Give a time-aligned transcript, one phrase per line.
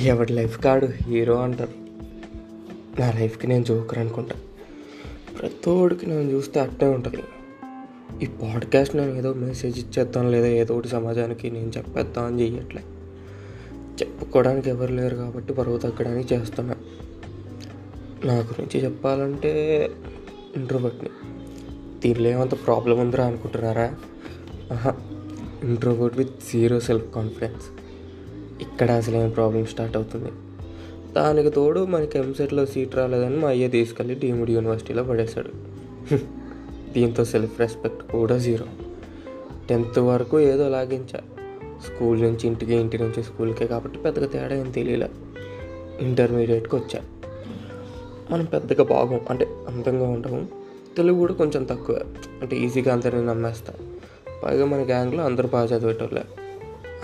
[0.00, 1.72] ఎవడి లైఫ్ కాడు హీరో అంటారు.
[3.00, 4.34] నా లైఫ్కి నేను జోకర్ అనుకుంటా.
[5.40, 7.22] ప్రతోడికి నేను చూస్తే అట్టే ఉంటుంది.
[8.22, 12.82] ఈ పాడ్కాస్ట్ నేను ఏదో మెసేజ్ ఇచ్చేద్దాం లేదా ఏదో ఒకటి సమాజానికి నేను చెప్పేద్దాం అని చెయ్యట్లే.
[13.72, 16.76] చెప్పుకోవడానికి ఎవరు లేరు కాబట్టి బరువు తగ్గడానికి చేస్తున్నా
[18.24, 19.84] నా గురించి చెప్పాలంటే
[20.56, 21.10] ఇంట్రోవర్ట్ని.
[22.00, 23.94] దీనిలో ఏమంత ప్రాబ్లం ఉందిరా అనుకుంటున్నారా?
[24.72, 24.96] ఆహా
[25.64, 27.64] introvert with zero self confidence.
[28.60, 30.28] ఇక్కడ అసలైన ప్రాబ్లం స్టార్ట్ అవుతుంది.
[31.12, 35.50] దానికి తోడు మనకి ఎంసెట్లో సీట్ రాలేదని మా అయ్య తీసుకెళ్ళి డీమ్డ్ యూనివర్సిటీలో పడేశాడు.
[36.92, 38.64] దీంతో సెల్ఫ్ రెస్పెక్ట్ కూడా జీరో
[39.68, 41.20] టెన్త్ వరకు ఏదో లాగించా.
[41.86, 45.10] స్కూల్ నుంచి ఇంటికి ఇంటి నుంచి స్కూల్కే కాబట్టి పెద్దగా తేడా ఏం తెలియలే.
[46.00, 47.00] ఇంటర్మీడియట్కి వచ్చా.
[48.30, 50.48] మనం పెద్దగా బాగం అంటే అందంగా ఉంటాము
[50.96, 52.00] తెలుగు కూడా కొంచెం తక్కువ.
[52.42, 53.74] అంటే ఈజీగా అందరిని నమ్మేస్తా.
[54.44, 56.24] పైగా మన గ్యాంగ్లో అందరూ బాగా చదివేటోళ్ళే.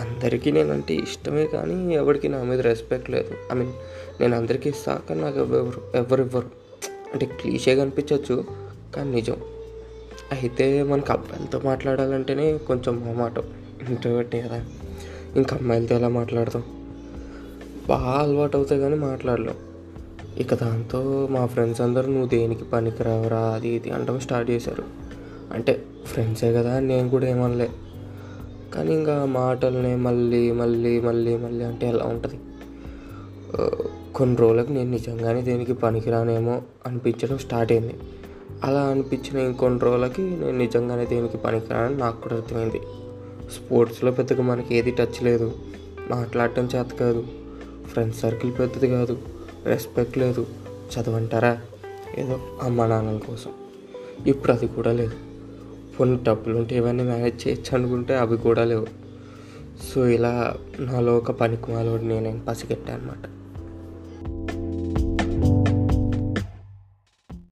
[0.01, 3.35] అందరికీ నేనంటే ఇష్టమే కానీ ఎవరికి నా మీద రెస్పెక్ట్ లేదు.
[3.53, 3.73] ఐ మీన్
[4.21, 6.47] నేను అందరికీ ఇస్తా కానీ నాకు ఎవరు ఎవరు ఇవ్వరు.
[7.13, 8.45] అంటే క్లీషేగా అనిపించవచ్చు
[8.97, 9.37] కానీ నిజం.
[10.33, 13.39] అయితే మనకు అబ్బాయిలతో మాట్లాడాలంటేనే కొంచెం మాట
[13.89, 14.65] ఇంట్రోవర్ట్ని కదా.
[15.37, 16.63] ఇంకా అమ్మాయిలతో ఎలా మాట్లాడతాం?
[17.89, 19.55] బాగా అలవాటు అవుతాయి కానీ మాట్లాడలేం.
[20.39, 24.85] ఇక దాంతో మా ఫ్రెండ్స్ అందరూ నువ్వు దేనికి పనికిరావరా అది ఇది అంటాం స్టార్ట్ చేశారు.
[25.53, 27.71] అంటే ఫ్రెండ్సే కదా నేను కూడా ఏమనలే.
[28.75, 32.41] కానీ ఇంకా మాటల్ని మళ్ళీ మళ్ళీ మళ్ళీ మళ్ళీ అంటే ఎలా ఉంటుంది.
[34.15, 37.95] కొన్ని రోజులకు నేను నిజంగానే దేనికి పనికిరానేమో అనిపించడం స్టార్ట్ అయింది.
[38.65, 42.81] అలా అనిపించిన ఇంకొన్ని రోజులకి నేను నిజంగానే దేనికి పనికిరానని నాకు కూడా అర్థమైంది.
[43.53, 45.53] స్పోర్ట్స్లో పెద్దగా మనకి ఏది టచ్ లేదు.
[46.11, 47.25] మాట్లాడటం చేత కాదు.
[47.87, 49.19] ఫ్రెండ్స్ సర్కిల్ పెద్దది కాదు.
[49.65, 50.47] రెస్పెక్ట్ లేదు.
[50.69, 51.61] చదవంటారా?
[52.19, 53.51] ఏదో అమ్మ నాన్నల కోసం.
[54.27, 55.36] ఇప్పుడు అది కూడా లేదు.
[55.99, 58.87] కొన్ని డబ్బులు ఉంటే ఇవన్నీ మేనేజ్ చేయొచ్చు అనుకుంటే అవి కూడా లేవు.
[59.89, 63.25] సో ఇలా నాలో ఒక పనికి మాలోడు నేను పసిగట్టా అనమాట